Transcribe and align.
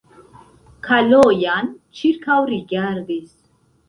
Kalojan 0.87 1.69
ĉirkaŭrigardis. 1.99 3.29